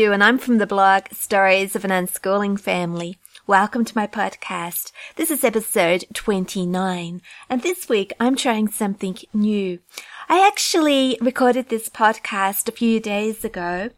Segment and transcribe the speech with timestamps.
[0.00, 3.18] Sue and I'm from the blog Stories of an Unschooling Family.
[3.46, 4.92] Welcome to my podcast.
[5.16, 7.20] This is episode 29
[7.50, 9.78] and this week I'm trying something new.
[10.26, 13.90] I actually recorded this podcast a few days ago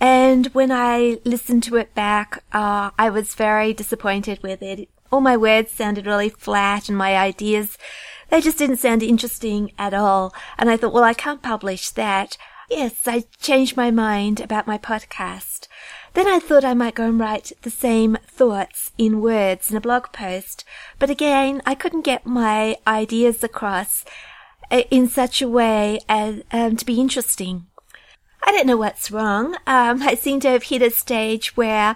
[0.00, 4.88] and when I listened to it back, uh, I was very disappointed with it.
[5.12, 7.78] All my words sounded really flat and my ideas,
[8.30, 10.34] they just didn't sound interesting at all.
[10.58, 12.36] And I thought, well, I can't publish that.
[12.74, 15.68] Yes, I changed my mind about my podcast.
[16.14, 19.80] Then I thought I might go and write the same thoughts in words in a
[19.80, 20.64] blog post,
[20.98, 24.06] but again, I couldn't get my ideas across
[24.70, 27.66] uh, in such a way as um, to be interesting.
[28.42, 29.54] I don't know what's wrong.
[29.66, 31.94] Um, I seem to have hit a stage where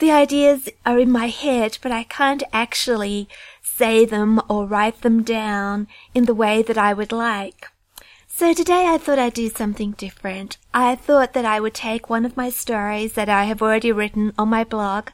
[0.00, 3.28] the ideas are in my head, but I can't actually
[3.62, 7.68] say them or write them down in the way that I would like.
[8.38, 10.58] So today I thought I'd do something different.
[10.72, 14.32] I thought that I would take one of my stories that I have already written
[14.38, 15.08] on my blog,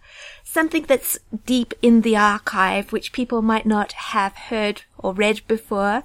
[0.44, 6.02] something that's deep in the archive which people might not have heard or read before,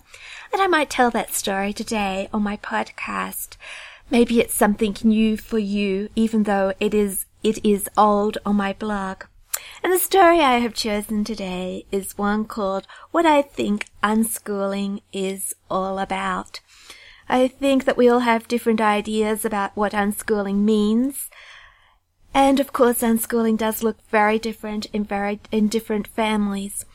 [0.53, 3.58] and I might tell that story today on my podcast.
[4.09, 8.72] Maybe it's something new for you, even though it is, it is old on my
[8.72, 9.25] blog.
[9.84, 15.53] And the story I have chosen today is one called What I Think Unschooling is
[15.70, 16.62] All About.
[17.30, 21.30] I think that we all have different ideas about what unschooling means.
[22.33, 26.85] And of course, unschooling does look very different in very, in different families.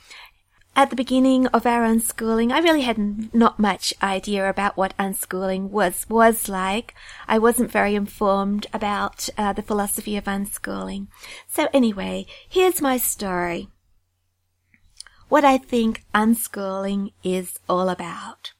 [0.77, 5.71] At the beginning of our unschooling, I really had not much idea about what unschooling
[5.71, 6.95] was, was like.
[7.29, 11.07] I wasn't very informed about uh, the philosophy of unschooling.
[11.47, 13.69] So anyway, here's my story.
[15.29, 18.54] What I think unschooling is all about.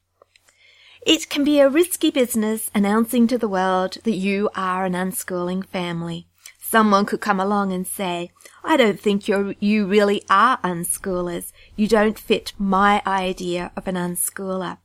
[1.07, 5.67] It can be a risky business announcing to the world that you are an unschooling
[5.67, 6.27] family.
[6.59, 8.31] Someone could come along and say,
[8.65, 11.53] I don't think you you really are unschoolers.
[11.77, 14.79] You don't fit my idea of an unschooler.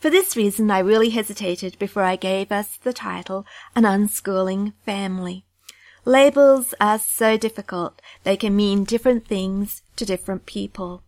[0.00, 5.44] For this reason, I really hesitated before I gave us the title an unschooling family.
[6.04, 8.02] Labels are so difficult.
[8.24, 11.04] They can mean different things to different people.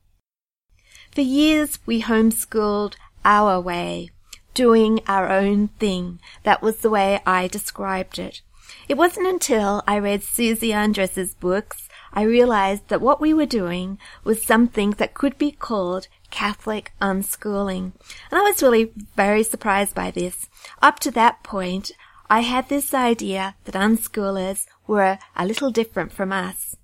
[1.10, 4.10] For years, we homeschooled our way
[4.54, 6.20] doing our own thing.
[6.42, 8.42] That was the way I described it.
[8.88, 13.98] It wasn't until I read Suzie Andres's books I realized that what we were doing
[14.22, 17.92] was something that could be called Catholic unschooling.
[18.30, 20.48] And I was really very surprised by this.
[20.82, 21.92] Up to that point,
[22.28, 26.76] I had this idea that unschoolers were a little different from us.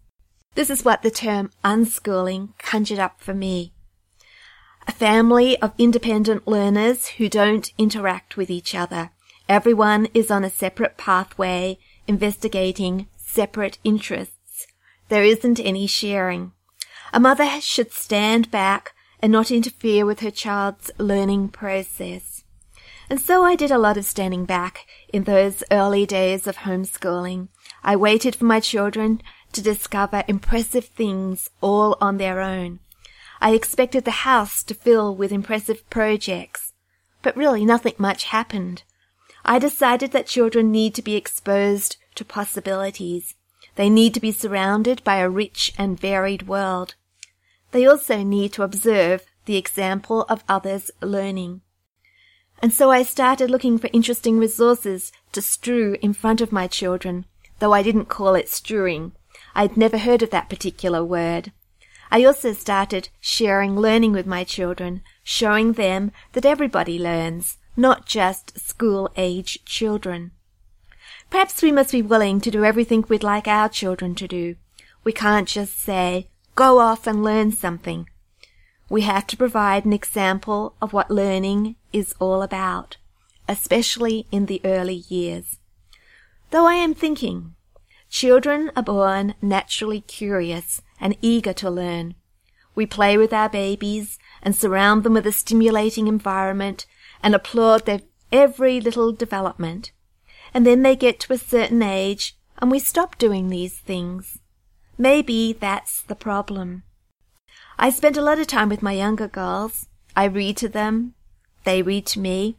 [0.54, 3.72] This is what the term unschooling conjured up for me
[4.88, 9.10] a family of independent learners who don't interact with each other.
[9.46, 14.66] Everyone is on a separate pathway, investigating separate interests.
[15.10, 16.52] There isn't any sharing.
[17.12, 22.44] A mother should stand back and not interfere with her child's learning process.
[23.10, 27.48] And so I did a lot of standing back in those early days of homeschooling.
[27.84, 29.20] I waited for my children
[29.52, 32.80] to discover impressive things all on their own.
[33.40, 36.72] I expected the house to fill with impressive projects,
[37.22, 38.82] but really nothing much happened.
[39.44, 43.34] I decided that children need to be exposed to possibilities.
[43.76, 46.96] They need to be surrounded by a rich and varied world.
[47.70, 51.60] They also need to observe the example of others learning.
[52.60, 57.24] And so I started looking for interesting resources to strew in front of my children,
[57.60, 59.12] though I didn't call it strewing.
[59.54, 61.52] I'd never heard of that particular word.
[62.10, 68.58] I also started sharing learning with my children, showing them that everybody learns, not just
[68.58, 70.32] school age children.
[71.30, 74.56] Perhaps we must be willing to do everything we'd like our children to do.
[75.04, 78.08] We can't just say, go off and learn something.
[78.88, 82.96] We have to provide an example of what learning is all about,
[83.46, 85.58] especially in the early years.
[86.50, 87.54] Though I am thinking,
[88.08, 92.14] children are born naturally curious and eager to learn.
[92.74, 96.86] We play with our babies and surround them with a stimulating environment
[97.22, 98.00] and applaud their
[98.30, 99.92] every little development.
[100.54, 104.38] And then they get to a certain age and we stop doing these things.
[104.96, 106.82] Maybe that's the problem.
[107.78, 109.86] I spend a lot of time with my younger girls.
[110.16, 111.14] I read to them.
[111.64, 112.56] They read to me.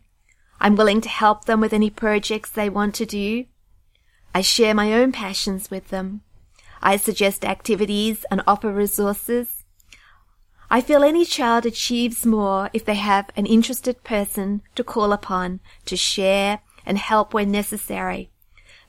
[0.62, 3.46] I'm willing to help them with any projects they want to do.
[4.34, 6.22] I share my own passions with them.
[6.82, 9.66] I suggest activities and offer resources.
[10.70, 15.62] I feel any child achieves more if they have an interested person to call upon
[15.86, 18.30] to share and help when necessary.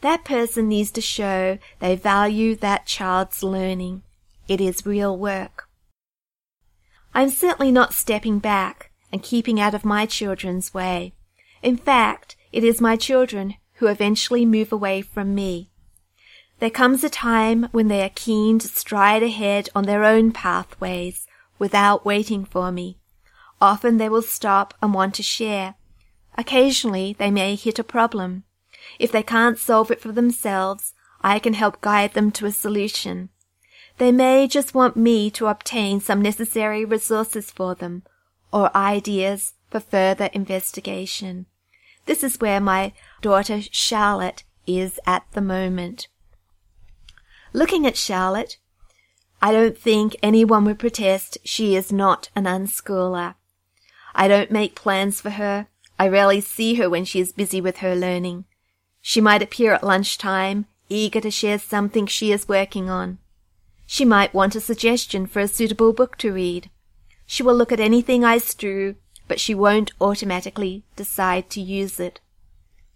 [0.02, 4.02] that person needs to show they value that child's learning.
[4.48, 5.69] It is real work.
[7.14, 11.12] I'm certainly not stepping back and keeping out of my children's way.
[11.62, 15.70] In fact, it is my children who eventually move away from me.
[16.58, 21.26] There comes a time when they are keen to stride ahead on their own pathways
[21.58, 22.98] without waiting for me.
[23.58, 25.76] Often they will stop and want to share.
[26.36, 28.44] Occasionally they may hit a problem.
[28.98, 30.92] If they can't solve it for themselves,
[31.22, 33.30] I can help guide them to a solution.
[33.96, 38.02] They may just want me to obtain some necessary resources for them
[38.52, 41.46] or ideas for further investigation.
[42.06, 46.08] This is where my daughter Charlotte is at the moment.
[47.52, 48.58] Looking at Charlotte,
[49.43, 53.35] I don't think anyone would protest she is not an unschooler.
[54.14, 55.69] I don't make plans for her.
[55.99, 58.44] I rarely see her when she is busy with her learning.
[59.00, 63.19] She might appear at lunchtime, eager to share something she is working on.
[63.87, 66.70] She might want a suggestion for a suitable book to read.
[67.26, 68.97] She will look at anything I strew,
[69.30, 72.18] but she won't automatically decide to use it.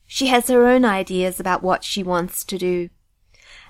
[0.05, 2.89] She has her own ideas about what she wants to do.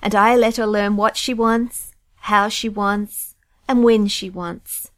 [0.01, 1.91] And I let her learn what she wants,
[2.21, 3.35] how she wants,
[3.67, 4.89] and when she wants.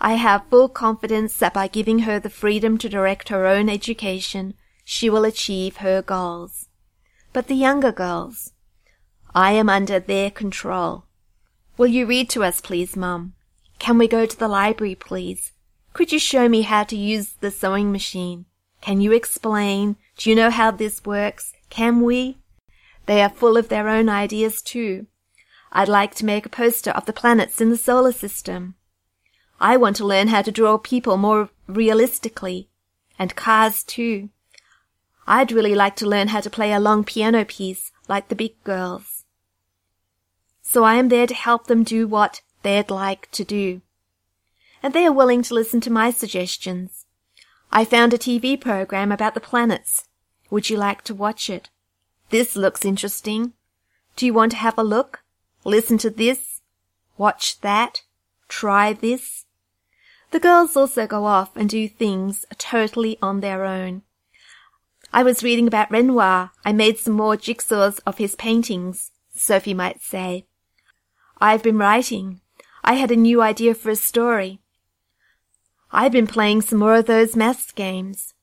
[0.00, 4.54] I have full confidence that by giving her the freedom to direct her own education,
[4.82, 6.68] she will achieve her goals.
[7.34, 8.54] But the younger girls,
[9.34, 11.04] I am under their control.
[11.76, 13.34] Will you read to us, please, Mum?
[13.78, 15.52] Can we go to the library, please?
[15.92, 18.46] Could you show me how to use the sewing machine?
[18.80, 19.96] Can you explain?
[20.16, 21.52] Do you know how this works?
[21.68, 22.38] Can we?
[23.06, 25.06] They are full of their own ideas too.
[25.72, 28.74] I'd like to make a poster of the planets in the solar system.
[29.60, 32.68] I want to learn how to draw people more realistically.
[33.18, 34.30] And cars too.
[35.26, 38.62] I'd really like to learn how to play a long piano piece like the big
[38.64, 39.24] girls.
[40.62, 43.82] So I am there to help them do what they'd like to do.
[44.82, 47.06] And they are willing to listen to my suggestions.
[47.70, 50.08] I found a TV program about the planets.
[50.50, 51.68] Would you like to watch it?
[52.30, 53.52] This looks interesting.
[54.16, 55.22] Do you want to have a look?
[55.64, 56.60] Listen to this?
[57.16, 58.02] Watch that?
[58.48, 59.44] Try this?
[60.30, 64.02] The girls also go off and do things totally on their own.
[65.12, 66.52] I was reading about Renoir.
[66.64, 70.46] I made some more jigsaws of his paintings, Sophie might say.
[71.40, 72.40] I've been writing.
[72.84, 74.60] I had a new idea for a story.
[75.92, 78.34] I've been playing some more of those maths games.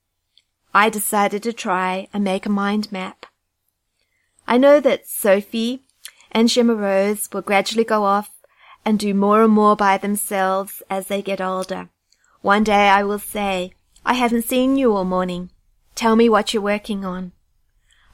[0.74, 3.26] I decided to try and make a mind map.
[4.46, 5.84] I know that Sophie
[6.32, 8.32] and Gemma Rose will gradually go off
[8.84, 11.90] and do more and more by themselves as they get older.
[12.42, 13.72] One day I will say,
[14.06, 15.50] I haven't seen you all morning.
[15.96, 17.32] Tell me what you're working on.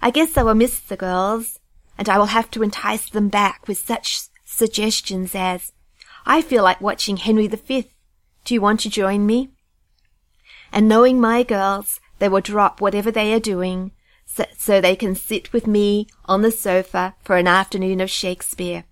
[0.01, 1.59] I guess I will miss the girls,
[1.97, 5.71] and I will have to entice them back with such suggestions as,
[6.25, 7.89] I feel like watching Henry V.
[8.43, 9.49] Do you want to join me?
[10.71, 13.91] And knowing my girls, they will drop whatever they are doing
[14.25, 18.85] so, so they can sit with me on the sofa for an afternoon of Shakespeare.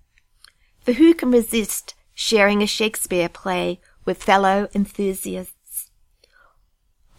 [0.80, 5.90] For who can resist sharing a Shakespeare play with fellow enthusiasts?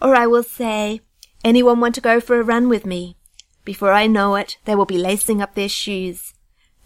[0.01, 1.01] Or I will say,
[1.43, 3.17] Anyone want to go for a run with me?
[3.65, 6.33] Before I know it, they will be lacing up their shoes.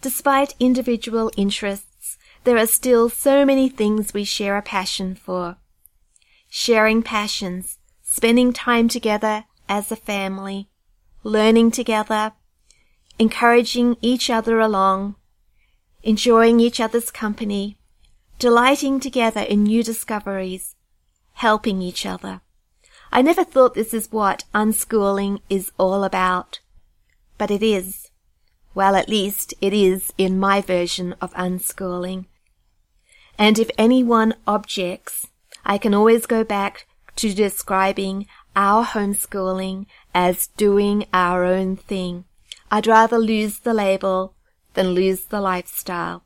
[0.00, 1.87] Despite individual interests,
[2.44, 5.56] there are still so many things we share a passion for.
[6.48, 10.68] Sharing passions, spending time together as a family,
[11.22, 12.32] learning together,
[13.18, 15.16] encouraging each other along,
[16.02, 17.76] enjoying each other's company,
[18.38, 20.76] delighting together in new discoveries,
[21.34, 22.40] helping each other.
[23.10, 26.60] I never thought this is what unschooling is all about.
[27.38, 28.07] But it is.
[28.78, 32.26] Well, at least it is in my version of unschooling.
[33.36, 35.26] And if anyone objects,
[35.64, 42.24] I can always go back to describing our homeschooling as doing our own thing.
[42.70, 44.36] I'd rather lose the label
[44.74, 46.22] than lose the lifestyle.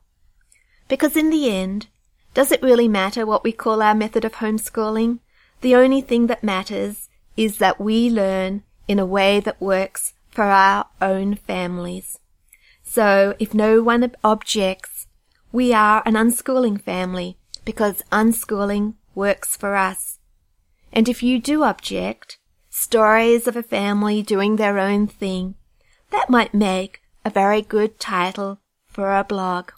[0.87, 1.87] Because in the end,
[2.35, 5.21] does it really matter what we call our method of homeschooling?
[5.61, 10.43] The only thing that matters is that we learn in a way that works for
[10.43, 12.19] our own families.
[12.93, 15.07] So if no one objects,
[15.51, 20.19] we are an unschooling family because unschooling works for us.
[20.91, 22.37] And if you do object,
[22.69, 25.55] stories of a family doing their own thing,
[26.11, 29.71] that might make a very good title for a blog.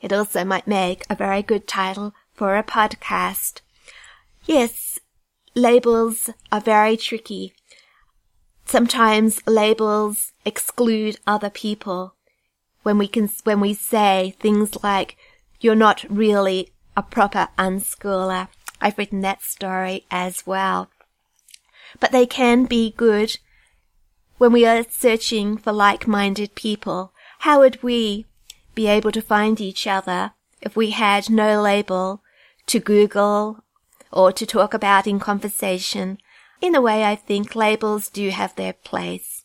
[0.00, 3.60] It also might make a very good title for a podcast
[4.46, 4.98] Yes,
[5.54, 7.52] labels are very tricky.
[8.66, 12.14] Sometimes labels exclude other people
[12.82, 15.16] when we can, when we say things like,
[15.60, 18.48] you're not really a proper unschooler.
[18.80, 20.90] I've written that story as well.
[21.98, 23.38] But they can be good
[24.38, 27.12] when we are searching for like-minded people.
[27.40, 28.26] How would we
[28.74, 32.22] be able to find each other if we had no label
[32.66, 33.64] to Google
[34.12, 36.18] or to talk about in conversation?
[36.60, 39.44] In a way, I think labels do have their place.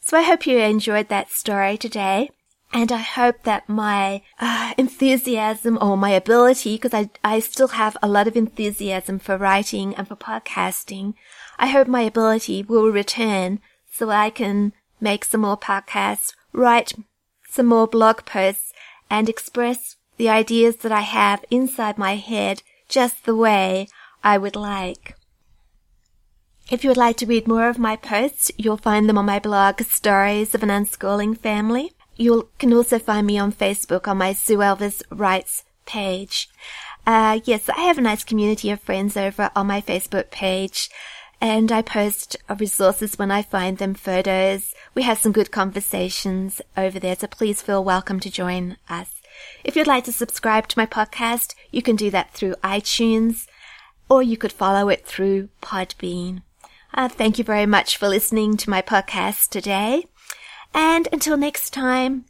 [0.00, 2.30] So I hope you enjoyed that story today.
[2.72, 7.96] And I hope that my uh, enthusiasm or my ability, because I, I still have
[8.00, 11.14] a lot of enthusiasm for writing and for podcasting,
[11.58, 13.58] I hope my ability will return
[13.90, 16.92] so I can make some more podcasts, write
[17.48, 18.72] some more blog posts,
[19.10, 23.88] and express the ideas that I have inside my head just the way
[24.22, 25.16] I would like.
[26.70, 29.40] If you would like to read more of my posts, you'll find them on my
[29.40, 31.90] blog, Stories of an Unschooling Family.
[32.14, 36.48] You can also find me on Facebook on my Sue Elvis Writes page.
[37.04, 40.88] Uh, yes, I have a nice community of friends over on my Facebook page
[41.40, 44.72] and I post resources when I find them, photos.
[44.94, 49.20] We have some good conversations over there, so please feel welcome to join us.
[49.64, 53.48] If you'd like to subscribe to my podcast, you can do that through iTunes
[54.08, 56.42] or you could follow it through Podbean.
[56.94, 60.06] Uh, thank you very much for listening to my podcast today.
[60.74, 62.26] And until next time,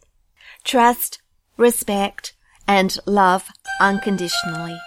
[0.65, 1.21] trust,
[1.57, 2.35] respect,
[2.67, 3.49] and love
[3.81, 4.79] unconditionally.